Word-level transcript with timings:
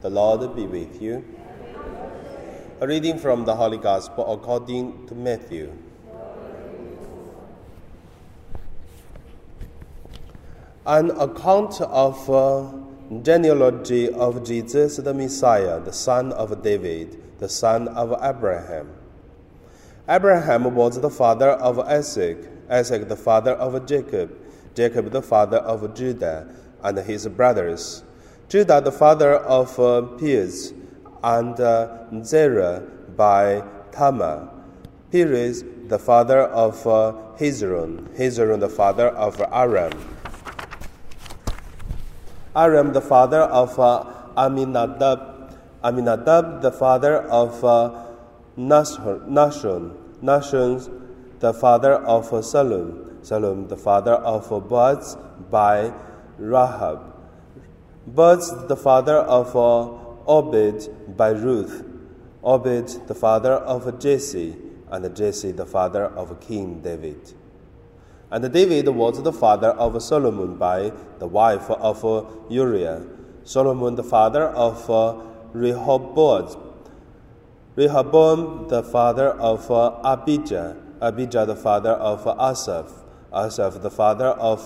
The 0.00 0.10
Lord 0.10 0.54
be 0.54 0.64
with 0.64 1.02
you. 1.02 1.24
A 2.80 2.86
reading 2.86 3.18
from 3.18 3.44
the 3.44 3.56
Holy 3.56 3.78
Gospel 3.78 4.32
according 4.32 5.08
to 5.08 5.14
Matthew. 5.16 5.72
An 10.86 11.10
account 11.10 11.80
of 11.80 12.30
uh, 12.30 12.70
genealogy 13.22 14.08
of 14.08 14.44
Jesus 14.44 14.98
the 14.98 15.12
Messiah, 15.12 15.80
the 15.80 15.92
son 15.92 16.30
of 16.32 16.62
David, 16.62 17.20
the 17.40 17.48
son 17.48 17.88
of 17.88 18.14
Abraham. 18.22 18.92
Abraham 20.08 20.76
was 20.76 21.00
the 21.00 21.10
father 21.10 21.50
of 21.50 21.80
Isaac, 21.80 22.38
Isaac 22.70 23.08
the 23.08 23.16
father 23.16 23.54
of 23.54 23.84
Jacob, 23.84 24.30
Jacob 24.76 25.10
the 25.10 25.22
father 25.22 25.58
of 25.58 25.92
Judah 25.92 26.54
and 26.84 26.98
his 26.98 27.26
brothers. 27.26 28.04
Judah 28.48 28.80
the 28.80 28.90
father 28.90 29.34
of 29.34 29.78
uh, 29.78 30.00
Perez 30.16 30.72
and 31.22 31.60
uh, 31.60 32.06
Zerah 32.24 32.80
by 33.14 33.62
Tamar. 33.92 34.48
Perez 35.12 35.64
the 35.86 35.98
father 35.98 36.40
of 36.40 36.86
uh, 36.86 37.12
Hezron, 37.38 38.08
Hezron 38.16 38.60
the 38.60 38.70
father 38.70 39.08
of 39.08 39.38
Aram. 39.52 39.92
Aram 42.56 42.94
the 42.94 43.02
father 43.02 43.42
of 43.42 43.78
uh, 43.78 44.04
Aminadab, 44.34 45.54
Aminadab 45.84 46.62
the 46.62 46.72
father 46.72 47.18
of 47.28 47.62
uh, 47.62 48.06
Nahshon, 48.56 49.28
Nahshon 50.22 51.00
the 51.40 51.52
father 51.52 51.96
of 51.96 52.32
uh, 52.32 52.36
Salom, 52.38 53.20
Salom 53.20 53.68
the 53.68 53.76
father 53.76 54.14
of 54.14 54.50
uh, 54.50 54.58
Boaz 54.58 55.18
by 55.50 55.92
Rahab. 56.38 57.17
Boaz 58.14 58.50
the 58.68 58.76
father 58.76 59.16
of 59.16 59.54
uh, 59.54 59.92
Obed 60.26 61.16
by 61.16 61.28
Ruth, 61.28 61.84
Obed 62.42 63.06
the 63.06 63.14
father 63.14 63.52
of 63.52 63.98
Jesse, 64.00 64.56
and 64.90 65.14
Jesse 65.14 65.52
the 65.52 65.66
father 65.66 66.06
of 66.06 66.40
King 66.40 66.80
David. 66.80 67.34
And 68.30 68.50
David 68.50 68.88
was 68.88 69.22
the 69.22 69.32
father 69.32 69.72
of 69.72 70.02
Solomon 70.02 70.56
by 70.56 70.92
the 71.18 71.26
wife 71.26 71.70
of 71.70 72.02
uh, 72.02 72.24
Uriah, 72.48 73.04
Solomon 73.44 73.94
the 73.94 74.04
father 74.04 74.44
of 74.44 74.88
uh, 74.88 75.16
Rehoboam, 75.52 76.56
Rehoboam 77.76 78.68
the 78.68 78.82
father 78.84 79.32
of 79.32 79.70
uh, 79.70 80.00
Abijah, 80.02 80.76
Abijah 81.02 81.44
the 81.44 81.56
father 81.56 81.92
of 81.92 82.26
Asaph, 82.26 82.90
Asaph 83.34 83.82
the 83.82 83.90
father 83.90 84.28
of 84.28 84.62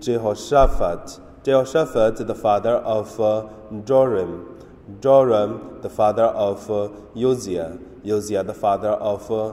Jehoshaphat, 0.00 1.20
Jehoshaphat 1.44 2.26
the 2.26 2.34
father 2.34 2.76
of 2.76 3.20
uh, 3.20 3.46
Joram, 3.84 4.58
Joram 5.00 5.80
the 5.82 5.90
father 5.90 6.24
of 6.24 6.70
uh, 6.70 6.88
Uzziah, 7.14 7.78
Uzziah 8.02 8.42
the 8.42 8.54
father 8.54 8.88
of 8.88 9.30
uh, 9.30 9.52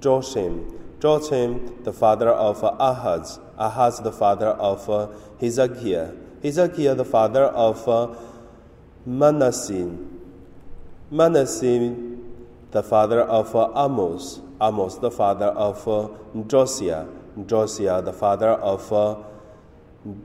Joshim, 0.00 0.78
Joachim, 1.02 1.82
the 1.84 1.92
father 1.92 2.30
of 2.30 2.62
Ahaz, 2.62 3.38
Ahaz, 3.58 4.00
the 4.00 4.12
father 4.12 4.48
of 4.48 5.14
Hezekiah, 5.38 6.12
Hezekiah, 6.42 6.94
the 6.94 7.04
father 7.04 7.44
of 7.44 8.16
Manasseh, 9.04 9.96
Manasseh, 11.10 11.96
the 12.70 12.82
father 12.82 13.20
of 13.20 13.54
Amos, 13.76 14.40
Amos, 14.60 14.96
the 14.98 15.10
father 15.10 15.46
of 15.46 15.84
Josiah, 16.46 17.06
Josiah, 17.46 18.00
the 18.00 18.12
father 18.12 18.50
of 18.50 19.26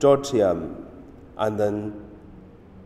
Joachim, 0.00 0.85
and 1.36 1.58
then 1.58 2.06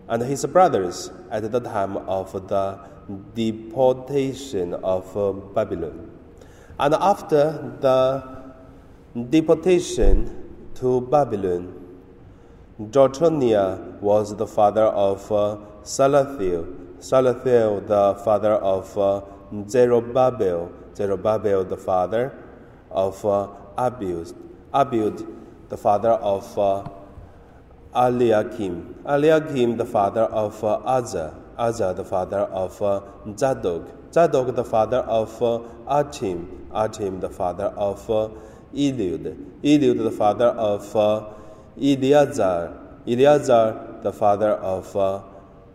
and 0.08 0.22
his 0.22 0.44
brothers 0.46 1.10
at 1.30 1.50
the 1.50 1.60
time 1.60 1.96
of 1.96 2.32
the 2.48 2.78
deportation 3.34 4.74
of 4.74 5.54
Babylon. 5.54 6.10
And 6.78 6.94
after 6.94 7.76
the 7.80 8.52
deportation 9.30 10.70
to 10.74 11.00
Babylon, 11.02 11.74
Jechoniah 12.90 13.78
was 14.00 14.34
the 14.36 14.46
father 14.46 14.86
of 14.86 15.30
uh, 15.30 15.58
Salathiel, 15.82 16.64
Salathiel 16.98 17.86
the 17.86 18.14
father 18.24 18.54
of 18.54 18.96
uh, 18.98 19.22
Zerubbabel, 19.68 20.72
Zerubbabel 20.96 21.64
the 21.64 21.76
father 21.76 22.32
of 22.90 23.24
uh, 23.24 23.48
Abiud, 23.76 24.34
Abiud 24.72 25.36
the 25.68 25.76
father 25.76 26.10
of 26.10 26.58
uh, 26.58 26.88
Eliakim, 27.94 28.94
Eliakim 29.04 29.76
the 29.76 29.84
father 29.84 30.22
of 30.22 30.62
uh, 30.62 30.78
Azza, 31.58 31.96
the 31.96 32.04
father 32.04 32.38
of 32.38 32.80
uh, 32.80 33.00
Zadok, 33.36 34.12
Zadok 34.12 34.54
the 34.54 34.64
father 34.64 34.98
of 34.98 35.42
uh, 35.42 35.60
Achim, 35.88 36.68
Achim 36.72 37.18
the 37.18 37.28
father 37.28 37.64
of 37.64 38.08
uh, 38.08 38.28
Eliud, 38.72 39.36
Eliud 39.64 39.98
the 40.04 40.10
father 40.12 40.46
of 40.46 40.94
uh, 40.94 41.26
Eleazar, 41.80 42.78
Eleazar 43.08 43.98
the 44.04 44.12
father 44.12 44.50
of 44.50 44.96
uh, 44.96 45.22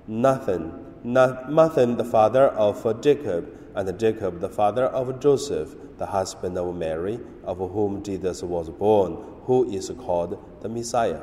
Nathan, 0.08 0.72
Nathan 1.04 1.98
the 1.98 2.06
father 2.06 2.48
of 2.48 2.86
uh, 2.86 2.94
Jacob, 2.94 3.52
and 3.76 4.00
Jacob 4.00 4.40
the 4.40 4.50
father 4.50 4.86
of 4.86 5.20
Joseph, 5.20 5.76
the 5.98 6.06
husband 6.06 6.58
of 6.58 6.74
Mary, 6.76 7.20
of 7.44 7.58
whom 7.58 8.02
Jesus 8.04 8.42
was 8.42 8.70
born, 8.70 9.18
who 9.44 9.70
is 9.70 9.92
called 10.00 10.42
the 10.62 10.70
Messiah. 10.70 11.22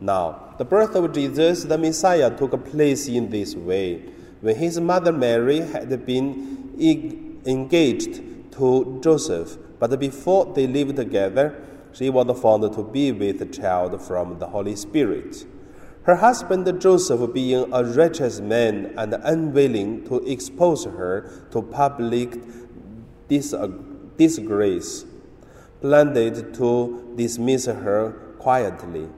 Now, 0.00 0.54
the 0.58 0.64
birth 0.64 0.94
of 0.94 1.12
Jesus, 1.12 1.64
the 1.64 1.78
Messiah, 1.78 2.36
took 2.36 2.64
place 2.64 3.08
in 3.08 3.30
this 3.30 3.54
way. 3.54 4.02
When 4.40 4.56
his 4.56 4.80
mother 4.80 5.12
Mary 5.12 5.60
had 5.60 6.04
been 6.04 7.40
engaged 7.46 8.22
to 8.52 9.00
Joseph, 9.02 9.56
but 9.78 9.98
before 9.98 10.52
they 10.54 10.66
lived 10.66 10.96
together, 10.96 11.60
she 11.92 12.10
was 12.10 12.40
found 12.40 12.72
to 12.72 12.82
be 12.82 13.12
with 13.12 13.40
a 13.40 13.46
child 13.46 14.02
from 14.02 14.38
the 14.38 14.46
Holy 14.46 14.76
Spirit. 14.76 15.46
Her 16.02 16.16
husband 16.16 16.80
Joseph, 16.80 17.32
being 17.32 17.72
a 17.72 17.82
righteous 17.82 18.40
man 18.40 18.92
and 18.98 19.14
unwilling 19.14 20.04
to 20.08 20.16
expose 20.30 20.84
her 20.84 21.46
to 21.50 21.62
public 21.62 22.38
disgrace, 23.28 25.06
planned 25.80 26.14
to 26.54 27.12
dismiss 27.16 27.66
her 27.66 28.12
quietly. 28.38 29.08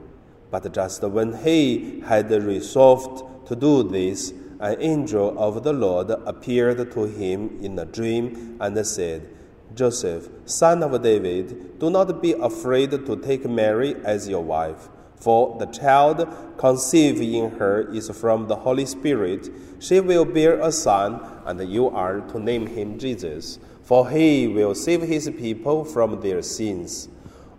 But 0.49 0.73
just 0.73 1.03
when 1.03 1.33
he 1.43 2.01
had 2.05 2.31
resolved 2.31 3.47
to 3.47 3.55
do 3.55 3.83
this, 3.83 4.33
an 4.59 4.77
angel 4.81 5.37
of 5.37 5.63
the 5.63 5.73
Lord 5.73 6.09
appeared 6.09 6.91
to 6.91 7.03
him 7.03 7.59
in 7.61 7.77
a 7.77 7.85
dream 7.85 8.57
and 8.59 8.85
said, 8.85 9.27
Joseph, 9.75 10.29
son 10.45 10.81
of 10.81 11.01
David, 11.03 11.77
do 11.79 11.89
not 11.89 12.21
be 12.21 12.33
afraid 12.33 12.91
to 12.91 13.15
take 13.17 13.47
Mary 13.47 13.95
as 14.03 14.27
your 14.27 14.41
wife, 14.43 14.89
for 15.15 15.55
the 15.59 15.67
child 15.67 16.27
conceived 16.57 17.19
in 17.19 17.51
her 17.51 17.81
is 17.93 18.09
from 18.09 18.47
the 18.47 18.55
Holy 18.55 18.85
Spirit. 18.85 19.49
She 19.79 19.99
will 19.99 20.25
bear 20.25 20.59
a 20.59 20.71
son, 20.71 21.21
and 21.45 21.59
you 21.69 21.89
are 21.89 22.21
to 22.21 22.39
name 22.39 22.65
him 22.65 22.97
Jesus, 22.97 23.59
for 23.83 24.09
he 24.09 24.47
will 24.47 24.73
save 24.73 25.01
his 25.03 25.29
people 25.37 25.85
from 25.85 26.19
their 26.21 26.41
sins. 26.41 27.09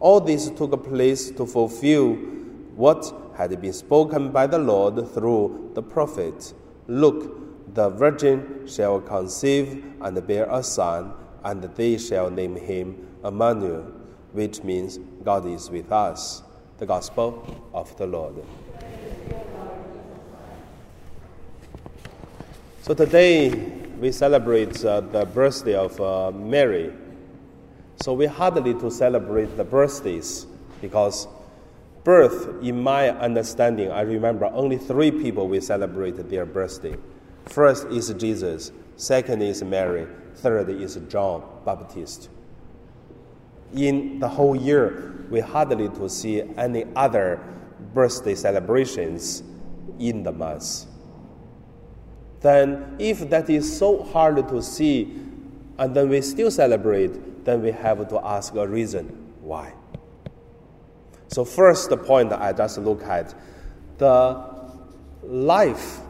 All 0.00 0.20
this 0.20 0.50
took 0.50 0.84
place 0.84 1.30
to 1.30 1.46
fulfill 1.46 2.18
what 2.78 3.12
had 3.36 3.60
been 3.60 3.72
spoken 3.72 4.30
by 4.30 4.46
the 4.46 4.56
Lord 4.58 5.12
through 5.12 5.72
the 5.74 5.82
prophet. 5.82 6.54
Look, 6.86 7.74
the 7.74 7.88
virgin 7.88 8.68
shall 8.68 9.00
conceive 9.00 9.84
and 10.00 10.24
bear 10.28 10.46
a 10.48 10.62
son, 10.62 11.12
and 11.42 11.64
they 11.74 11.98
shall 11.98 12.30
name 12.30 12.54
him 12.54 13.08
Emmanuel, 13.24 13.82
which 14.30 14.62
means 14.62 15.00
God 15.24 15.44
is 15.46 15.68
with 15.70 15.90
us. 15.90 16.44
The 16.78 16.86
Gospel 16.86 17.68
of 17.74 17.96
the 17.96 18.06
Lord. 18.06 18.36
So 22.82 22.94
today 22.94 23.50
we 23.98 24.12
celebrate 24.12 24.84
uh, 24.84 25.00
the 25.00 25.24
birthday 25.24 25.74
of 25.74 26.00
uh, 26.00 26.30
Mary. 26.30 26.92
So 27.96 28.12
we 28.12 28.26
hardly 28.26 28.74
to 28.74 28.88
celebrate 28.88 29.56
the 29.56 29.64
birthdays 29.64 30.46
because 30.80 31.26
birth, 32.08 32.48
in 32.62 32.82
my 32.82 33.10
understanding, 33.10 33.92
I 33.92 34.00
remember 34.00 34.46
only 34.46 34.78
three 34.78 35.10
people 35.10 35.46
we 35.46 35.60
celebrate 35.60 36.16
their 36.30 36.46
birthday. 36.46 36.96
First 37.44 37.86
is 37.88 38.08
Jesus, 38.14 38.72
second 38.96 39.42
is 39.42 39.62
Mary, 39.62 40.06
third 40.36 40.70
is 40.70 40.98
John 41.10 41.44
Baptist. 41.66 42.30
In 43.74 44.20
the 44.20 44.28
whole 44.28 44.56
year, 44.56 45.26
we 45.28 45.40
hardly 45.40 45.90
to 45.90 46.08
see 46.08 46.40
any 46.56 46.86
other 46.96 47.40
birthday 47.92 48.34
celebrations 48.34 49.42
in 49.98 50.22
the 50.22 50.32
month. 50.32 50.86
Then, 52.40 52.96
if 52.98 53.28
that 53.28 53.50
is 53.50 53.78
so 53.78 54.02
hard 54.02 54.48
to 54.48 54.62
see, 54.62 55.14
and 55.76 55.94
then 55.94 56.08
we 56.08 56.22
still 56.22 56.50
celebrate, 56.50 57.44
then 57.44 57.60
we 57.60 57.70
have 57.70 58.08
to 58.08 58.18
ask 58.24 58.54
a 58.54 58.66
reason 58.66 59.08
why. 59.42 59.74
So, 61.28 61.44
first 61.44 61.90
the 61.90 61.96
point 61.96 62.30
that 62.30 62.40
I 62.40 62.52
just 62.52 62.78
look 62.78 63.02
at 63.02 63.34
the 63.98 64.44
life 65.22 66.00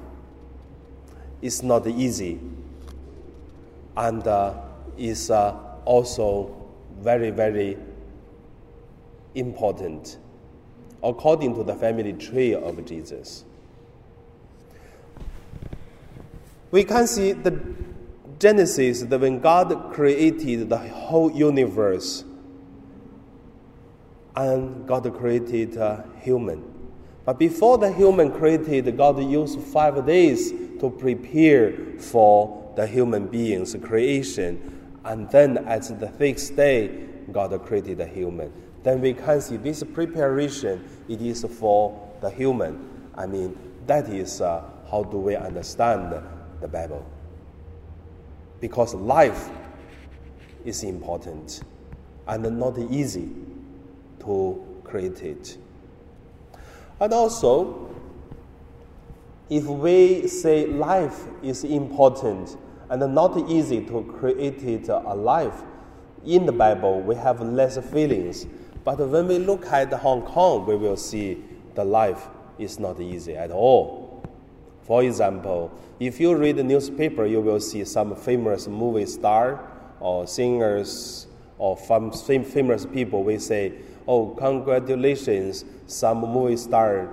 is 1.42 1.62
not 1.62 1.86
easy 1.86 2.40
and 3.96 4.26
uh, 4.26 4.54
is 4.96 5.30
uh, 5.30 5.56
also 5.84 6.54
very, 7.00 7.30
very 7.30 7.76
important 9.34 10.18
according 11.02 11.54
to 11.54 11.64
the 11.64 11.74
family 11.74 12.12
tree 12.12 12.54
of 12.54 12.84
Jesus. 12.84 13.44
We 16.70 16.84
can 16.84 17.06
see 17.06 17.32
the 17.32 17.58
Genesis 18.38 19.02
that 19.02 19.20
when 19.20 19.40
God 19.40 19.92
created 19.92 20.68
the 20.68 20.78
whole 20.78 21.30
universe 21.32 22.24
and 24.38 24.86
God 24.86 25.12
created 25.18 25.76
a 25.78 26.04
human. 26.20 26.62
But 27.24 27.40
before 27.40 27.76
the 27.76 27.92
human 27.92 28.30
created, 28.30 28.96
God 28.96 29.20
used 29.20 29.58
five 29.60 30.06
days 30.06 30.52
to 30.78 30.90
prepare 30.96 31.72
for 31.98 32.72
the 32.76 32.86
human 32.86 33.26
being's 33.26 33.74
creation. 33.82 34.96
And 35.04 35.28
then 35.30 35.58
at 35.66 35.82
the 35.98 36.12
sixth 36.18 36.54
day, 36.54 37.06
God 37.32 37.60
created 37.66 37.98
the 37.98 38.06
human. 38.06 38.52
Then 38.84 39.00
we 39.00 39.12
can 39.12 39.40
see 39.40 39.56
this 39.56 39.82
preparation, 39.82 40.88
it 41.08 41.20
is 41.20 41.44
for 41.58 42.08
the 42.20 42.30
human. 42.30 43.10
I 43.16 43.26
mean, 43.26 43.58
that 43.88 44.08
is 44.08 44.40
uh, 44.40 44.62
how 44.88 45.02
do 45.02 45.18
we 45.18 45.34
understand 45.34 46.14
the 46.60 46.68
Bible. 46.68 47.04
Because 48.60 48.94
life 48.94 49.48
is 50.64 50.84
important 50.84 51.62
and 52.28 52.58
not 52.58 52.78
easy 52.78 53.30
to 54.28 54.80
create 54.84 55.22
it. 55.22 55.58
And 57.00 57.12
also, 57.12 57.90
if 59.50 59.64
we 59.64 60.28
say 60.28 60.66
life 60.66 61.24
is 61.42 61.64
important 61.64 62.56
and 62.90 63.14
not 63.14 63.36
easy 63.50 63.80
to 63.86 64.02
create 64.18 64.62
it 64.62 64.88
alive, 64.88 65.64
in 66.24 66.46
the 66.46 66.52
Bible 66.52 67.00
we 67.00 67.14
have 67.14 67.40
less 67.40 67.78
feelings. 67.90 68.46
But 68.84 68.98
when 68.98 69.28
we 69.28 69.38
look 69.38 69.66
at 69.66 69.92
Hong 69.92 70.22
Kong, 70.22 70.66
we 70.66 70.76
will 70.76 70.96
see 70.96 71.42
the 71.74 71.84
life 71.84 72.28
is 72.58 72.78
not 72.78 73.00
easy 73.00 73.36
at 73.36 73.50
all. 73.50 74.22
For 74.82 75.02
example, 75.02 75.70
if 76.00 76.18
you 76.18 76.34
read 76.34 76.56
the 76.56 76.64
newspaper, 76.64 77.26
you 77.26 77.40
will 77.40 77.60
see 77.60 77.84
some 77.84 78.16
famous 78.16 78.66
movie 78.66 79.06
star 79.06 79.60
or 80.00 80.26
singers 80.26 81.26
or 81.58 81.76
famous 81.76 82.86
people. 82.86 83.22
We 83.22 83.38
say, 83.38 83.74
"Oh, 84.08 84.28
congratulations! 84.28 85.66
Some 85.86 86.20
movie 86.20 86.56
star 86.56 87.10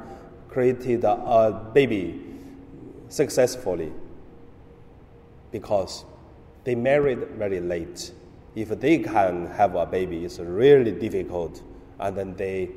created 0.47 1.03
a 1.03 1.69
baby 1.73 2.21
successfully 3.09 3.91
because 5.51 6.05
they 6.63 6.75
married 6.75 7.19
very 7.37 7.59
late. 7.59 8.13
If 8.55 8.69
they 8.79 8.99
can 8.99 9.47
have 9.47 9.75
a 9.75 9.85
baby, 9.85 10.23
it's 10.23 10.39
really 10.39 10.91
difficult, 10.93 11.61
and 11.99 12.15
then 12.17 12.35
they 12.35 12.69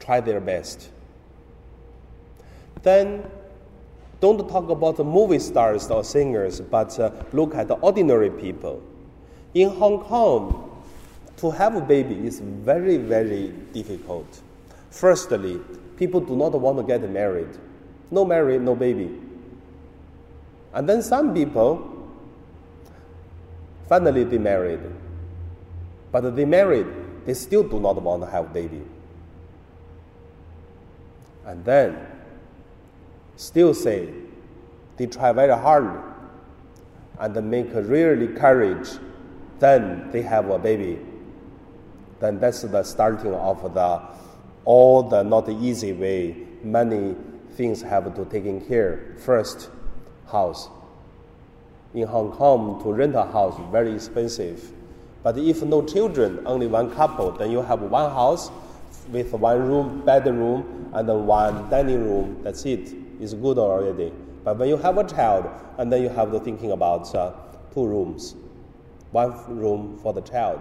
try 0.00 0.20
their 0.20 0.40
best. 0.40 0.90
Then 2.82 3.22
don't 4.20 4.48
talk 4.48 4.68
about 4.68 4.96
the 4.96 5.04
movie 5.04 5.38
stars 5.38 5.88
or 5.90 6.02
singers, 6.02 6.60
but 6.60 6.98
uh, 6.98 7.10
look 7.32 7.54
at 7.54 7.68
the 7.68 7.74
ordinary 7.74 8.30
people. 8.30 8.82
In 9.54 9.70
Hong 9.70 10.00
Kong, 10.00 10.69
to 11.40 11.50
have 11.50 11.74
a 11.74 11.80
baby 11.80 12.26
is 12.26 12.40
very, 12.40 12.98
very 12.98 13.48
difficult. 13.72 14.42
Firstly, 14.90 15.58
people 15.96 16.20
do 16.20 16.36
not 16.36 16.52
want 16.52 16.76
to 16.78 16.82
get 16.82 17.08
married. 17.10 17.48
No 18.10 18.24
married, 18.24 18.60
no 18.60 18.76
baby. 18.76 19.18
And 20.74 20.88
then 20.88 21.02
some 21.02 21.32
people, 21.32 22.12
finally 23.88 24.24
they 24.24 24.36
married. 24.38 24.80
But 26.12 26.36
they 26.36 26.44
married, 26.44 26.86
they 27.24 27.34
still 27.34 27.62
do 27.62 27.80
not 27.80 28.00
want 28.02 28.22
to 28.22 28.30
have 28.30 28.52
baby. 28.52 28.82
And 31.46 31.64
then 31.64 32.06
still 33.36 33.72
say 33.72 34.12
they 34.98 35.06
try 35.06 35.32
very 35.32 35.56
hard 35.56 36.02
and 37.18 37.50
make 37.50 37.68
really 37.72 38.28
courage, 38.28 38.88
then 39.58 40.10
they 40.10 40.20
have 40.22 40.50
a 40.50 40.58
baby. 40.58 40.98
Then 42.20 42.38
that's 42.38 42.62
the 42.62 42.82
starting 42.82 43.34
of 43.34 43.74
the 43.74 44.02
all 44.64 45.02
the 45.02 45.22
not 45.22 45.48
easy 45.48 45.92
way. 45.92 46.36
Many 46.62 47.16
things 47.52 47.82
have 47.82 48.14
to 48.14 48.24
taken 48.26 48.60
care. 48.60 49.16
First, 49.18 49.70
house. 50.30 50.68
In 51.94 52.06
Hong 52.06 52.30
Kong, 52.32 52.80
to 52.82 52.92
rent 52.92 53.16
a 53.16 53.24
house 53.24 53.58
very 53.72 53.94
expensive. 53.94 54.72
But 55.22 55.36
if 55.38 55.62
no 55.62 55.84
children, 55.84 56.46
only 56.46 56.66
one 56.66 56.94
couple, 56.94 57.32
then 57.32 57.50
you 57.50 57.62
have 57.62 57.82
one 57.82 58.10
house 58.10 58.50
with 59.10 59.32
one 59.32 59.66
room, 59.66 60.02
bedroom, 60.04 60.90
and 60.94 61.26
one 61.26 61.68
dining 61.68 62.04
room. 62.04 62.40
That's 62.42 62.64
it 62.64 62.94
is 63.20 63.34
good 63.34 63.58
already. 63.58 64.12
But 64.44 64.58
when 64.58 64.68
you 64.68 64.76
have 64.78 64.96
a 64.96 65.04
child, 65.04 65.50
and 65.78 65.92
then 65.92 66.02
you 66.02 66.08
have 66.08 66.30
to 66.30 66.40
thinking 66.40 66.72
about 66.72 67.14
uh, 67.14 67.32
two 67.74 67.86
rooms, 67.86 68.34
one 69.10 69.32
room 69.58 69.98
for 70.02 70.12
the 70.12 70.22
child. 70.22 70.60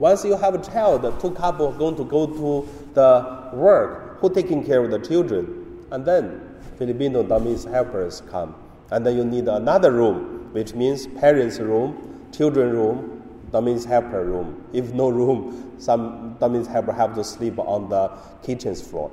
Once 0.00 0.24
you 0.24 0.34
have 0.34 0.54
a 0.54 0.64
child, 0.64 1.02
two 1.20 1.30
couples 1.32 1.76
going 1.76 1.94
to 1.94 2.04
go 2.04 2.26
to 2.26 2.66
the 2.94 3.50
work, 3.52 4.18
who 4.18 4.32
taking 4.32 4.64
care 4.64 4.82
of 4.82 4.90
the 4.90 4.98
children, 4.98 5.84
and 5.90 6.06
then 6.06 6.40
Filipino 6.78 7.22
Burmese 7.22 7.64
helpers 7.64 8.22
come, 8.30 8.54
and 8.92 9.04
then 9.04 9.14
you 9.14 9.24
need 9.26 9.46
another 9.46 9.92
room, 9.92 10.48
which 10.52 10.72
means 10.72 11.06
parents' 11.06 11.58
room, 11.58 12.26
children 12.32 12.72
room, 12.72 13.22
Burmese 13.52 13.84
helper 13.84 14.24
room. 14.24 14.64
If 14.72 14.90
no 14.94 15.10
room, 15.10 15.74
some 15.76 16.34
Burmese 16.40 16.66
helper 16.66 16.92
have 16.92 17.14
to 17.16 17.22
sleep 17.22 17.58
on 17.58 17.90
the 17.90 18.10
kitchen's 18.42 18.80
floor. 18.80 19.10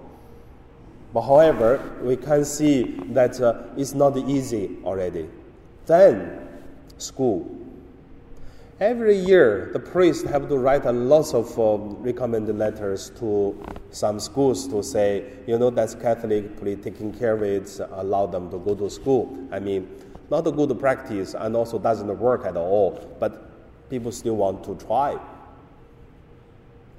But 1.13 1.23
however, 1.23 1.99
we 2.01 2.15
can 2.15 2.45
see 2.45 3.01
that 3.09 3.41
uh, 3.41 3.63
it's 3.75 3.93
not 3.93 4.15
easy 4.15 4.77
already. 4.85 5.27
Then, 5.85 6.47
school. 6.97 7.66
Every 8.79 9.17
year, 9.17 9.71
the 9.73 9.79
priests 9.79 10.23
have 10.29 10.47
to 10.49 10.57
write 10.59 10.85
a 10.85 10.91
lot 10.91 11.33
of 11.33 11.57
um, 11.57 11.95
recommended 12.03 12.59
letters 12.59 13.09
to 13.17 13.57
some 13.89 14.19
schools 14.19 14.67
to 14.67 14.83
say, 14.83 15.25
you 15.47 15.57
know, 15.57 15.71
that's 15.71 15.95
Catholic, 15.95 16.55
please 16.57 16.77
taking 16.83 17.11
care 17.11 17.33
of 17.33 17.41
it, 17.41 17.79
allow 17.93 18.27
them 18.27 18.51
to 18.51 18.59
go 18.59 18.75
to 18.75 18.87
school. 18.87 19.35
I 19.51 19.59
mean, 19.59 19.89
not 20.29 20.45
a 20.45 20.51
good 20.51 20.79
practice 20.79 21.33
and 21.33 21.55
also 21.55 21.79
doesn't 21.79 22.19
work 22.19 22.45
at 22.45 22.55
all, 22.55 23.15
but 23.19 23.89
people 23.89 24.11
still 24.11 24.35
want 24.35 24.63
to 24.65 24.75
try. 24.75 25.17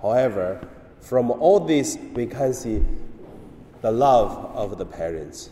However, 0.02 0.66
from 1.00 1.30
all 1.30 1.60
this, 1.60 1.96
we 2.12 2.26
can 2.26 2.54
see 2.54 2.84
the 3.82 3.92
love 3.92 4.32
of 4.56 4.78
the 4.78 4.84
parents. 4.84 5.50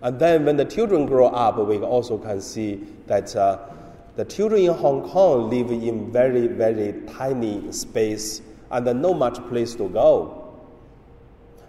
And 0.00 0.18
then 0.18 0.46
when 0.46 0.56
the 0.56 0.64
children 0.64 1.04
grow 1.04 1.26
up, 1.26 1.58
we 1.58 1.76
also 1.76 2.16
can 2.16 2.40
see 2.40 2.86
that 3.06 3.36
uh, 3.36 3.58
the 4.18 4.24
children 4.24 4.62
in 4.62 4.74
Hong 4.74 5.08
Kong 5.08 5.48
live 5.48 5.70
in 5.70 6.10
very, 6.10 6.48
very 6.48 6.92
tiny 7.06 7.70
space 7.70 8.42
and 8.68 9.00
no 9.00 9.14
much 9.14 9.36
place 9.48 9.76
to 9.76 9.88
go. 9.88 10.56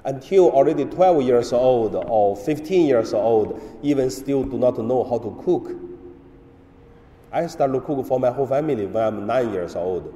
Until 0.04 0.50
already 0.50 0.86
12 0.86 1.22
years 1.22 1.54
old 1.54 1.94
or 1.94 2.36
15 2.36 2.88
years 2.88 3.14
old, 3.14 3.62
even 3.84 4.10
still 4.10 4.44
do 4.44 4.58
not 4.58 4.80
know 4.80 5.04
how 5.04 5.20
to 5.20 5.40
cook. 5.46 5.80
I 7.32 7.46
started 7.46 7.74
to 7.74 7.82
cook 7.82 8.04
for 8.08 8.20
my 8.20 8.32
whole 8.32 8.48
family 8.48 8.88
when 8.88 9.04
I'm 9.04 9.28
nine 9.28 9.54
years 9.54 9.76
old. 9.76 10.12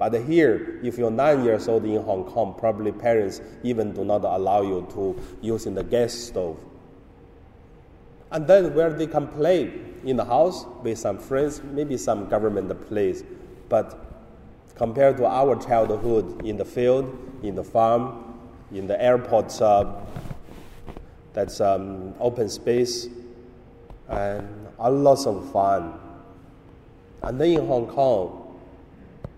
But 0.00 0.14
here, 0.14 0.80
if 0.82 0.98
you're 0.98 1.12
nine 1.12 1.44
years 1.44 1.68
old 1.68 1.84
in 1.84 2.02
Hong 2.02 2.24
Kong, 2.24 2.56
probably 2.58 2.90
parents 2.90 3.40
even 3.62 3.92
do 3.92 4.04
not 4.04 4.24
allow 4.24 4.62
you 4.62 4.84
to 4.94 5.16
use 5.40 5.66
in 5.66 5.76
the 5.76 5.84
gas 5.84 6.12
stove. 6.12 6.58
And 8.32 8.46
then 8.46 8.74
where 8.74 8.92
they 8.92 9.06
can 9.06 9.28
play 9.28 9.72
in 10.04 10.16
the 10.16 10.24
house 10.24 10.64
with 10.82 10.98
some 10.98 11.18
friends, 11.18 11.62
maybe 11.62 11.96
some 11.96 12.28
government 12.28 12.88
place. 12.88 13.22
But 13.68 13.98
compared 14.74 15.18
to 15.18 15.26
our 15.26 15.54
childhood 15.62 16.44
in 16.44 16.56
the 16.56 16.64
field, 16.64 17.16
in 17.42 17.54
the 17.54 17.62
farm, 17.62 18.38
in 18.72 18.86
the 18.86 19.00
airport, 19.00 19.60
uh, 19.60 19.94
that's 21.32 21.60
um, 21.60 22.14
open 22.20 22.48
space, 22.48 23.08
and 24.08 24.66
a 24.78 24.90
lot 24.90 25.26
of 25.26 25.50
fun. 25.52 25.94
And 27.22 27.40
then 27.40 27.50
in 27.50 27.66
Hong 27.66 27.86
Kong, 27.86 28.60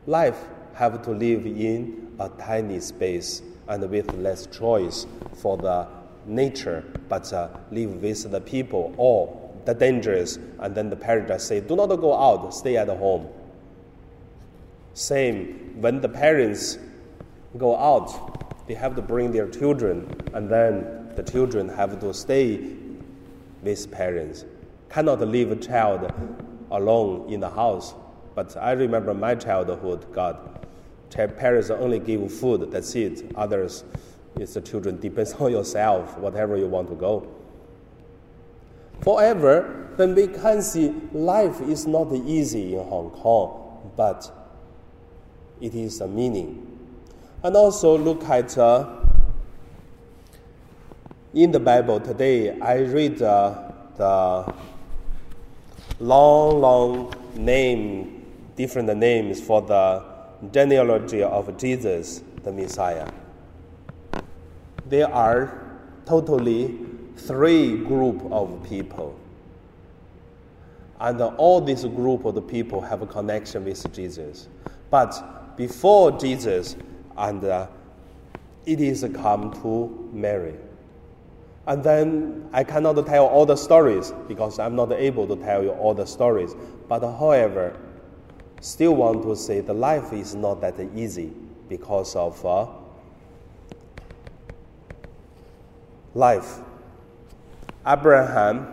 life 0.06 0.38
have 0.74 1.02
to 1.02 1.10
live 1.10 1.46
in 1.46 2.14
a 2.18 2.28
tiny 2.28 2.80
space 2.80 3.42
and 3.68 3.88
with 3.90 4.12
less 4.14 4.46
choice 4.46 5.06
for 5.34 5.56
the 5.56 5.86
nature, 6.26 6.84
but 7.08 7.32
uh, 7.32 7.48
live 7.70 8.02
with 8.02 8.30
the 8.30 8.40
people 8.40 8.94
or 8.96 9.40
the 9.64 9.74
dangers. 9.74 10.38
And 10.58 10.74
then 10.74 10.90
the 10.90 10.96
parents 10.96 11.44
say, 11.44 11.60
do 11.60 11.76
not 11.76 11.86
go 11.86 12.14
out, 12.16 12.54
stay 12.54 12.76
at 12.76 12.88
home. 12.88 13.28
Same, 14.94 15.80
when 15.80 16.00
the 16.00 16.08
parents 16.08 16.78
go 17.58 17.76
out, 17.76 18.66
they 18.66 18.74
have 18.74 18.94
to 18.96 19.02
bring 19.02 19.32
their 19.32 19.48
children, 19.48 20.08
and 20.32 20.48
then 20.48 21.10
the 21.16 21.22
children 21.22 21.68
have 21.68 22.00
to 22.00 22.14
stay 22.14 22.76
with 23.62 23.90
parents. 23.90 24.44
Cannot 24.88 25.20
leave 25.20 25.50
a 25.50 25.56
child 25.56 26.12
alone 26.70 27.32
in 27.32 27.40
the 27.40 27.50
house. 27.50 27.94
But 28.34 28.56
I 28.56 28.72
remember 28.72 29.14
my 29.14 29.34
childhood, 29.34 30.06
God, 30.12 30.66
parents 31.10 31.70
only 31.70 31.98
give 31.98 32.32
food, 32.32 32.70
that's 32.70 32.94
it. 32.94 33.30
Others, 33.36 33.84
it's 34.36 34.54
the 34.54 34.60
children, 34.60 34.98
depends 35.00 35.32
on 35.34 35.52
yourself, 35.52 36.18
whatever 36.18 36.56
you 36.56 36.66
want 36.66 36.88
to 36.88 36.94
go. 36.94 37.26
However, 39.04 39.92
then 39.96 40.14
we 40.14 40.26
can 40.26 40.62
see 40.62 40.88
life 41.12 41.60
is 41.60 41.86
not 41.86 42.12
easy 42.12 42.74
in 42.74 42.84
Hong 42.84 43.10
Kong, 43.10 43.92
but 43.96 44.30
it 45.60 45.74
is 45.74 46.00
a 46.00 46.08
meaning. 46.08 46.70
And 47.42 47.56
also 47.56 47.96
look 47.96 48.24
at 48.24 48.56
uh, 48.56 49.00
in 51.32 51.52
the 51.52 51.60
Bible 51.60 52.00
today, 52.00 52.58
I 52.60 52.78
read 52.78 53.20
uh, 53.20 53.72
the 53.96 54.54
long, 56.00 56.60
long 56.60 57.14
name, 57.34 58.24
different 58.56 58.96
names 58.96 59.40
for 59.40 59.62
the 59.62 60.02
genealogy 60.52 61.22
of 61.22 61.56
Jesus, 61.58 62.22
the 62.42 62.52
Messiah. 62.52 63.10
There 64.86 65.12
are 65.12 65.78
totally 66.06 66.78
three 67.16 67.76
group 67.76 68.22
of 68.30 68.62
people. 68.64 69.18
And 71.00 71.20
all 71.20 71.60
this 71.60 71.84
group 71.84 72.24
of 72.24 72.34
the 72.34 72.42
people 72.42 72.80
have 72.80 73.02
a 73.02 73.06
connection 73.06 73.64
with 73.64 73.92
Jesus. 73.92 74.48
But 74.90 75.56
before 75.56 76.12
Jesus, 76.12 76.76
and 77.16 77.44
uh, 77.44 77.66
it 78.66 78.80
is 78.80 79.06
come 79.14 79.52
to 79.62 80.10
Mary. 80.12 80.54
And 81.66 81.82
then 81.82 82.48
I 82.52 82.62
cannot 82.64 83.04
tell 83.06 83.26
all 83.26 83.46
the 83.46 83.56
stories 83.56 84.12
because 84.28 84.58
I'm 84.58 84.76
not 84.76 84.92
able 84.92 85.26
to 85.28 85.36
tell 85.36 85.62
you 85.62 85.70
all 85.70 85.94
the 85.94 86.06
stories. 86.06 86.54
But 86.88 87.00
however, 87.00 87.76
still 88.60 88.94
want 88.96 89.22
to 89.22 89.34
say 89.34 89.60
the 89.60 89.74
life 89.74 90.12
is 90.12 90.34
not 90.34 90.60
that 90.60 90.78
easy 90.94 91.32
because 91.68 92.14
of 92.16 92.44
uh, 92.44 92.66
life. 96.14 96.60
Abraham 97.86 98.66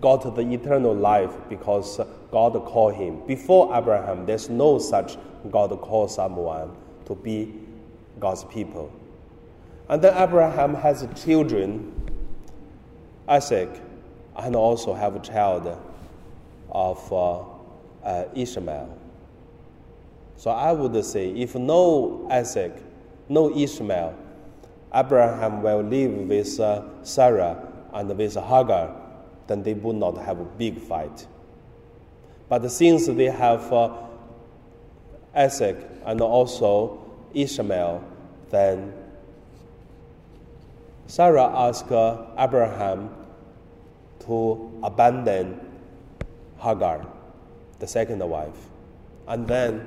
got 0.00 0.34
the 0.34 0.42
eternal 0.42 0.94
life 0.94 1.34
because 1.48 2.00
God 2.30 2.52
called 2.64 2.94
him. 2.94 3.26
Before 3.26 3.74
Abraham, 3.76 4.26
there's 4.26 4.48
no 4.48 4.78
such 4.78 5.16
God 5.50 5.70
call 5.80 6.08
someone 6.08 6.76
to 7.06 7.14
be 7.14 7.54
God's 8.18 8.44
people. 8.44 8.92
And 9.88 10.02
then 10.02 10.16
Abraham 10.16 10.74
has 10.74 11.06
children, 11.22 11.92
Isaac, 13.28 13.68
and 14.36 14.56
also 14.56 14.94
have 14.94 15.14
a 15.16 15.20
child 15.20 15.78
of 16.70 17.12
uh, 17.12 17.40
uh, 18.04 18.24
Ishmael. 18.34 18.98
So 20.36 20.50
I 20.50 20.72
would 20.72 21.04
say, 21.04 21.30
if 21.30 21.54
no 21.54 22.26
Isaac, 22.30 22.74
no 23.28 23.56
Ishmael, 23.56 24.14
Abraham 24.96 25.62
will 25.62 25.82
live 25.82 26.12
with 26.26 26.58
uh, 26.58 26.82
Sarah 27.02 27.62
and 27.92 28.16
with 28.16 28.34
Hagar, 28.34 28.96
then 29.46 29.62
they 29.62 29.74
would 29.74 29.96
not 29.96 30.16
have 30.16 30.40
a 30.40 30.44
big 30.44 30.80
fight. 30.80 31.26
But 32.48 32.66
since 32.70 33.06
they 33.06 33.26
have 33.26 33.70
uh, 33.72 33.94
Isaac 35.34 35.76
and 36.06 36.20
also 36.22 37.04
Ishmael, 37.34 38.02
then 38.50 38.94
Sarah 41.06 41.50
asked 41.54 41.92
Abraham 42.38 43.10
to 44.20 44.80
abandon 44.82 45.60
Hagar, 46.58 47.06
the 47.78 47.86
second 47.86 48.20
wife. 48.20 48.56
And 49.28 49.46
then 49.46 49.84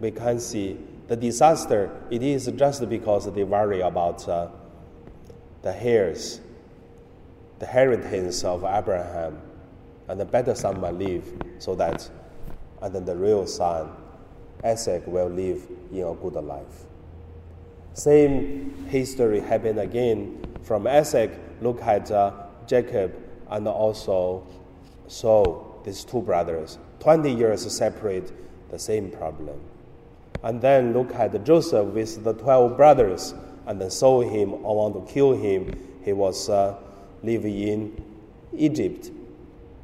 we 0.00 0.10
can 0.10 0.40
see 0.40 0.76
the 1.10 1.16
disaster, 1.16 1.90
it 2.08 2.22
is 2.22 2.46
just 2.54 2.88
because 2.88 3.30
they 3.34 3.42
worry 3.42 3.80
about 3.80 4.28
uh, 4.28 4.46
the 5.62 5.76
heirs, 5.84 6.40
the 7.58 7.66
inheritance 7.66 8.44
of 8.44 8.62
Abraham, 8.62 9.42
and 10.06 10.20
the 10.20 10.24
better 10.24 10.54
son 10.54 10.80
might 10.80 10.94
live 10.94 11.28
so 11.58 11.74
that, 11.74 12.08
and 12.80 12.94
then 12.94 13.04
the 13.04 13.16
real 13.16 13.44
son, 13.44 13.90
Isaac, 14.62 15.02
will 15.08 15.26
live 15.26 15.66
in 15.90 16.04
a 16.04 16.14
good 16.14 16.34
life. 16.34 16.84
Same 17.92 18.86
history 18.88 19.40
happened 19.40 19.80
again 19.80 20.40
from 20.62 20.86
Isaac. 20.86 21.32
Look 21.60 21.82
at 21.82 22.08
uh, 22.12 22.44
Jacob 22.68 23.12
and 23.50 23.66
also 23.66 24.46
Esau, 25.08 25.82
these 25.82 26.04
two 26.04 26.22
brothers. 26.22 26.78
20 27.00 27.34
years 27.34 27.68
separate, 27.76 28.30
the 28.70 28.78
same 28.78 29.10
problem. 29.10 29.58
And 30.42 30.60
then 30.60 30.92
look 30.92 31.14
at 31.14 31.44
Joseph 31.44 31.86
with 31.88 32.24
the 32.24 32.32
12 32.32 32.76
brothers 32.76 33.34
and 33.66 33.80
then 33.80 33.90
saw 33.90 34.22
him 34.22 34.54
or 34.64 34.76
want 34.76 34.94
to 34.94 35.12
kill 35.12 35.32
him. 35.32 35.78
He 36.02 36.12
was 36.12 36.48
uh, 36.48 36.76
living 37.22 37.58
in 37.58 38.04
Egypt 38.56 39.10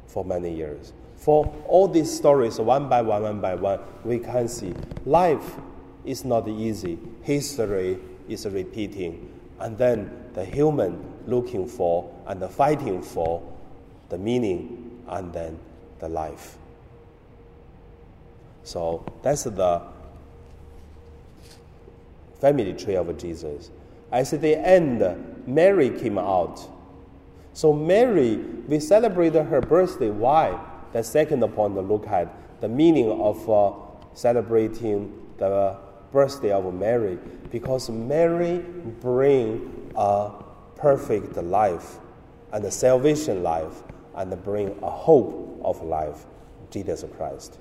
for 0.07 0.25
many 0.25 0.53
years. 0.53 0.93
For 1.15 1.53
all 1.67 1.87
these 1.87 2.15
stories, 2.15 2.59
one 2.59 2.89
by 2.89 3.01
one, 3.01 3.23
one 3.23 3.41
by 3.41 3.55
one, 3.55 3.79
we 4.03 4.19
can 4.19 4.47
see 4.47 4.73
life 5.05 5.55
is 6.05 6.25
not 6.25 6.47
easy. 6.47 6.97
History 7.21 7.99
is 8.27 8.45
repeating. 8.45 9.31
And 9.59 9.77
then 9.77 10.11
the 10.33 10.45
human 10.45 11.03
looking 11.25 11.67
for 11.67 12.11
and 12.25 12.43
fighting 12.49 13.01
for 13.01 13.41
the 14.09 14.17
meaning 14.17 15.01
and 15.07 15.33
then 15.33 15.59
the 15.99 16.09
life. 16.09 16.57
So 18.63 19.05
that's 19.21 19.43
the 19.43 19.81
family 22.39 22.73
tree 22.73 22.95
of 22.95 23.15
Jesus. 23.17 23.71
As 24.11 24.31
the 24.31 24.55
end, 24.55 25.03
Mary 25.47 25.89
came 25.89 26.17
out. 26.17 26.65
So 27.53 27.73
Mary, 27.73 28.37
we 28.67 28.79
celebrate 28.79 29.33
her 29.33 29.61
birthday. 29.61 30.09
Why? 30.09 30.59
The 30.93 31.03
second 31.03 31.41
point, 31.53 31.75
look 31.87 32.07
at 32.07 32.33
the 32.61 32.67
meaning 32.67 33.11
of 33.11 33.49
uh, 33.49 33.73
celebrating 34.13 35.11
the 35.37 35.75
birthday 36.11 36.51
of 36.51 36.73
Mary 36.73 37.17
because 37.51 37.89
Mary 37.89 38.59
bring 39.01 39.91
a 39.95 40.31
perfect 40.75 41.35
life 41.37 41.97
and 42.53 42.63
a 42.63 42.71
salvation 42.71 43.43
life 43.43 43.83
and 44.15 44.43
bring 44.43 44.77
a 44.81 44.89
hope 44.89 45.59
of 45.63 45.81
life, 45.83 46.25
Jesus 46.71 47.03
Christ. 47.17 47.59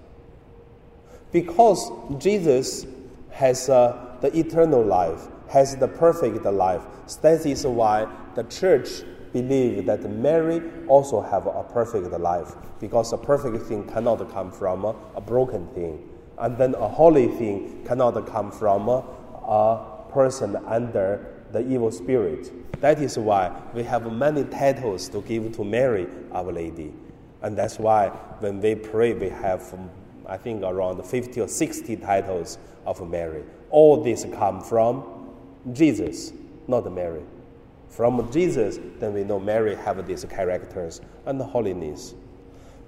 Because 1.32 1.90
Jesus 2.18 2.86
has 3.30 3.68
uh, 3.68 4.05
the 4.20 4.36
eternal 4.38 4.82
life, 4.82 5.28
has 5.48 5.76
the 5.76 5.88
perfect 5.88 6.44
life, 6.44 6.82
that 7.22 7.46
is 7.46 7.66
why 7.66 8.06
the 8.34 8.44
church 8.44 9.02
believe 9.32 9.86
that 9.86 10.08
Mary 10.10 10.62
also 10.88 11.20
have 11.20 11.46
a 11.46 11.62
perfect 11.64 12.10
life 12.18 12.54
because 12.80 13.12
a 13.12 13.18
perfect 13.18 13.64
thing 13.66 13.86
cannot 13.88 14.30
come 14.30 14.50
from 14.50 14.84
a 14.84 15.20
broken 15.20 15.66
thing. 15.68 16.08
And 16.38 16.56
then 16.58 16.74
a 16.74 16.88
holy 16.88 17.28
thing 17.28 17.84
cannot 17.86 18.26
come 18.26 18.50
from 18.50 18.88
a 18.88 19.80
person 20.10 20.56
under 20.66 21.34
the 21.52 21.60
evil 21.60 21.90
spirit. 21.90 22.80
That 22.80 23.00
is 23.00 23.18
why 23.18 23.52
we 23.74 23.82
have 23.84 24.10
many 24.12 24.44
titles 24.44 25.08
to 25.10 25.22
give 25.22 25.52
to 25.56 25.64
Mary, 25.64 26.06
Our 26.32 26.52
Lady. 26.52 26.92
And 27.42 27.56
that's 27.56 27.78
why 27.78 28.08
when 28.40 28.60
we 28.60 28.74
pray, 28.74 29.14
we 29.14 29.28
have, 29.28 29.62
I 30.28 30.36
think, 30.36 30.62
around 30.62 31.04
50 31.04 31.40
or 31.40 31.48
60 31.48 31.96
titles 31.96 32.58
of 32.84 33.08
Mary. 33.08 33.42
All 33.70 34.02
these 34.02 34.26
come 34.32 34.60
from 34.60 35.04
Jesus, 35.72 36.32
not 36.68 36.90
Mary. 36.92 37.22
From 37.88 38.30
Jesus, 38.30 38.78
then 38.98 39.14
we 39.14 39.24
know 39.24 39.38
Mary 39.38 39.74
have 39.74 40.06
these 40.06 40.24
characters 40.24 41.00
and 41.24 41.40
holiness. 41.40 42.14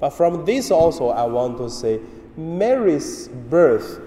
But 0.01 0.11
from 0.11 0.45
this 0.45 0.71
also, 0.71 1.09
I 1.09 1.25
want 1.25 1.59
to 1.59 1.71
say 1.71 2.01
Mary's 2.37 3.29
birth 3.29 4.01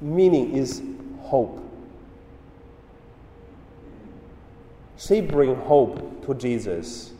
meaning 0.00 0.54
is 0.56 0.82
hope. 1.20 1.62
She 4.96 5.20
bring 5.20 5.54
hope 5.54 6.26
to 6.26 6.34
Jesus 6.34 7.12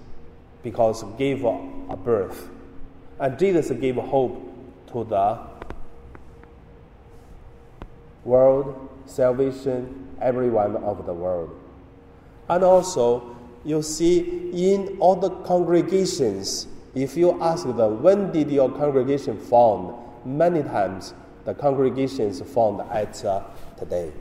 because 0.63 1.05
gave 1.19 1.45
a 1.45 1.97
birth. 1.97 2.49
And 3.19 3.39
Jesus 3.39 3.71
gave 3.71 3.97
hope 3.97 4.46
to 4.93 5.05
the 5.05 5.39
world, 8.25 8.89
salvation, 9.07 10.09
everyone 10.21 10.77
of 10.77 11.07
the 11.07 11.15
world. 11.15 11.59
And 12.49 12.65
also, 12.65 13.37
you 13.65 13.83
see 13.83 14.51
in 14.53 14.97
all 15.01 15.17
the 15.17 15.31
congregations, 15.31 16.67
if 16.95 17.17
you 17.17 17.41
ask 17.43 17.65
them, 17.65 18.03
when 18.03 18.33
did 18.33 18.51
your 18.51 18.71
congregation 18.71 19.39
formed? 19.39 19.95
Many 20.25 20.63
times, 20.63 21.15
the 21.45 21.55
congregations 21.55 22.41
found 22.41 22.81
at 22.91 23.25
uh, 23.25 23.43
today, 23.79 24.13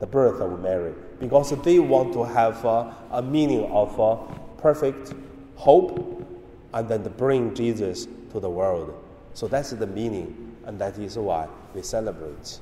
the 0.00 0.06
birth 0.06 0.40
of 0.40 0.60
Mary, 0.60 0.94
because 1.18 1.50
they 1.62 1.78
want 1.78 2.12
to 2.12 2.24
have 2.24 2.64
uh, 2.64 2.92
a 3.12 3.22
meaning 3.22 3.64
of 3.70 3.98
uh, 3.98 4.16
perfect 4.58 5.14
hope 5.56 6.26
and 6.74 6.88
then 6.88 7.02
bring 7.16 7.54
Jesus 7.54 8.06
to 8.30 8.40
the 8.40 8.50
world. 8.50 9.02
So 9.36 9.46
that's 9.46 9.68
the 9.68 9.86
meaning, 9.86 10.56
and 10.64 10.78
that 10.78 10.98
is 10.98 11.18
why 11.18 11.46
we 11.74 11.82
celebrate. 11.82 12.58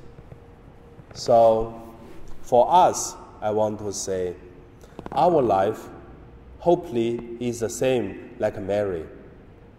So 1.12 1.80
for 2.42 2.66
us, 2.68 3.14
I 3.40 3.52
want 3.52 3.78
to 3.78 3.92
say 3.92 4.34
our 5.12 5.40
life 5.40 5.88
hopefully 6.58 7.36
is 7.38 7.60
the 7.60 7.68
same 7.68 8.34
like 8.40 8.60
Mary. 8.60 9.06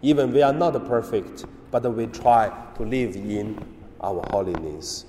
Even 0.00 0.32
we 0.32 0.40
are 0.40 0.54
not 0.54 0.72
perfect, 0.86 1.44
but 1.70 1.82
we 1.92 2.06
try 2.06 2.48
to 2.76 2.82
live 2.82 3.14
in 3.14 3.62
our 4.00 4.24
holiness. 4.30 5.04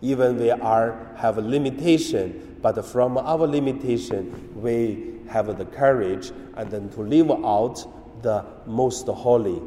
Even 0.00 0.38
we 0.38 0.50
are 0.50 1.12
have 1.14 1.36
a 1.36 1.42
limitation, 1.42 2.56
but 2.62 2.82
from 2.86 3.18
our 3.18 3.46
limitation 3.46 4.50
we 4.54 5.20
have 5.28 5.58
the 5.58 5.66
courage 5.66 6.32
and 6.56 6.70
then 6.70 6.88
to 6.88 7.02
live 7.02 7.30
out 7.30 7.84
the 8.22 8.46
most 8.64 9.06
holy. 9.08 9.60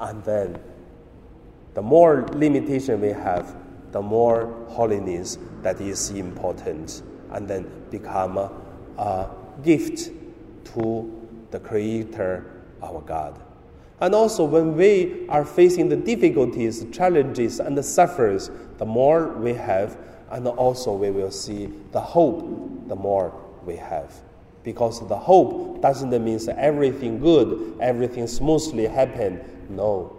And 0.00 0.24
then 0.24 0.58
the 1.74 1.82
more 1.82 2.26
limitation 2.32 3.00
we 3.00 3.08
have, 3.08 3.54
the 3.92 4.02
more 4.02 4.46
holiness 4.68 5.38
that 5.62 5.80
is 5.80 6.10
important, 6.10 7.02
and 7.32 7.48
then 7.48 7.70
become 7.90 8.38
a, 8.38 8.50
a 8.98 9.30
gift 9.62 10.10
to 10.74 11.28
the 11.50 11.60
Creator, 11.60 12.44
our 12.82 13.00
God. 13.00 13.40
And 14.00 14.14
also, 14.14 14.44
when 14.44 14.76
we 14.76 15.26
are 15.28 15.44
facing 15.44 15.88
the 15.88 15.96
difficulties, 15.96 16.86
challenges, 16.90 17.60
and 17.60 17.76
the 17.76 17.82
sufferings, 17.82 18.50
the 18.78 18.86
more 18.86 19.28
we 19.28 19.52
have, 19.52 19.98
and 20.30 20.46
also 20.48 20.92
we 20.94 21.10
will 21.10 21.30
see 21.30 21.66
the 21.92 22.00
hope, 22.00 22.88
the 22.88 22.96
more 22.96 23.34
we 23.66 23.76
have. 23.76 24.14
Because 24.62 25.06
the 25.06 25.16
hope 25.16 25.82
doesn't 25.82 26.10
mean 26.24 26.40
everything 26.56 27.20
good, 27.20 27.76
everything 27.80 28.26
smoothly 28.26 28.86
happen. 28.86 29.40
No. 29.68 30.16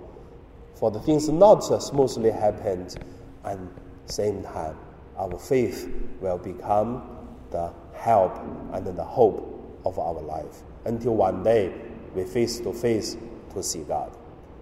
For 0.81 0.89
the 0.89 0.99
things 0.99 1.29
not 1.29 1.59
smoothly 1.59 2.31
happened, 2.31 2.97
and 3.43 3.69
same 4.07 4.41
time, 4.41 4.75
our 5.15 5.37
faith 5.37 5.87
will 6.19 6.39
become 6.39 7.03
the 7.51 7.71
help 7.93 8.35
and 8.73 8.87
the 8.87 9.03
hope 9.03 9.79
of 9.85 9.99
our 9.99 10.19
life 10.19 10.63
until 10.85 11.15
one 11.15 11.43
day 11.43 11.71
we 12.15 12.23
face 12.23 12.59
to 12.61 12.73
face 12.73 13.15
to 13.53 13.61
see 13.61 13.83
God. 13.83 14.11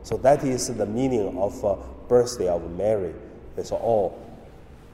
So 0.03 0.17
that 0.17 0.43
is 0.43 0.67
the 0.67 0.85
meaning 0.85 1.37
of 1.37 1.63
uh, 1.63 1.77
birthday 2.09 2.49
of 2.49 2.69
Mary. 2.75 3.13
It's 3.55 3.71
all. 3.71 4.19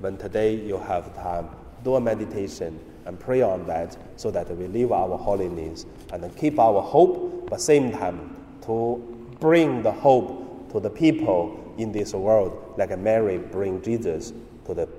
When 0.02 0.18
today 0.18 0.54
you 0.54 0.78
have 0.78 1.16
time, 1.16 1.50
do 1.84 1.96
a 1.96 2.02
meditation 2.02 2.80
and 3.08 3.20
pray 3.20 3.42
on 3.42 3.66
that 3.66 3.98
so 4.16 4.30
that 4.30 4.56
we 4.56 4.68
live 4.68 4.92
our 4.92 5.18
holiness 5.18 5.88
and 6.14 6.38
keep 6.38 6.60
our 6.60 6.84
hope, 6.84 7.50
but 7.50 7.60
same 7.62 7.92
time 7.92 8.36
to 8.68 9.02
bring 9.40 9.82
the 9.82 9.92
hope 9.92 10.45
to 10.76 10.82
the 10.82 10.90
people 10.90 11.74
in 11.78 11.94
this 11.94 12.14
world, 12.14 12.74
like 12.78 12.98
Mary 13.00 13.38
bring 13.38 13.82
Jesus 13.82 14.34
to 14.66 14.74
the 14.74 14.90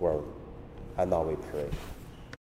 world. 0.00 0.26
And 0.96 1.10
now 1.10 1.22
we 1.22 1.36
pray. 1.50 1.68